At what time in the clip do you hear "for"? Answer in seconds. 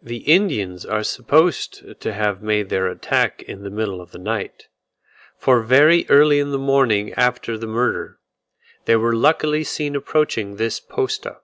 5.36-5.60